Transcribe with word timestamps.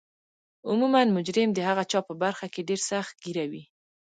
عموما 0.69 1.01
مجرم 1.17 1.49
د 1.53 1.59
هغه 1.69 1.83
چا 1.91 1.99
په 2.07 2.13
برخه 2.23 2.45
کې 2.53 2.67
ډیر 2.69 2.79
سخت 2.91 3.13
ګیره 3.23 3.45
دی 3.51 3.63